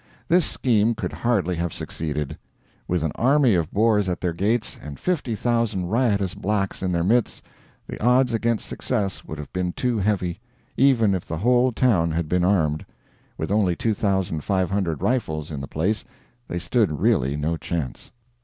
[0.27, 2.35] This scheme could hardly have succeeded.
[2.87, 7.43] With an army of Boers at their gates and 50,000 riotous blacks in their midst,
[7.85, 10.39] the odds against success would have been too heavy
[10.75, 12.83] even if the whole town had been armed.
[13.37, 16.03] With only 2,500 rifles in the place,
[16.47, 18.11] they stood really no chance.